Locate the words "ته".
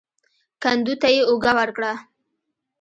1.01-1.07